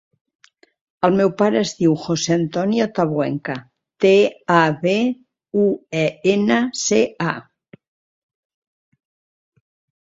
[1.07, 3.57] El meu pare es diu José antonio Tabuenca:
[4.07, 4.13] te,
[4.55, 4.95] a, be,
[5.67, 5.69] u,
[6.03, 7.03] e, ena, ce,
[7.37, 7.81] a.